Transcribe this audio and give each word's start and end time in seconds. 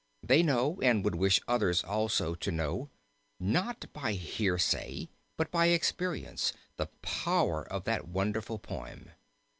They 0.23 0.41
know, 0.41 0.79
and 0.81 1.05
would 1.05 1.13
wish 1.13 1.39
others 1.47 1.83
also 1.83 2.33
to 2.33 2.51
know, 2.51 2.89
not 3.39 3.85
by 3.93 4.13
hearsay, 4.13 5.09
but 5.37 5.51
by 5.51 5.67
experience, 5.67 6.53
the 6.77 6.87
power 7.03 7.71
of 7.71 7.83
that 7.83 8.07
wonderful 8.07 8.57
poem. 8.57 9.11